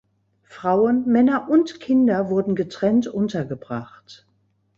Frauen, 0.45 1.05
Männer 1.07 1.47
und 1.47 1.79
Kinder 1.79 2.31
wurden 2.31 2.55
getrennt 2.55 3.05
untergebracht. 3.05 4.25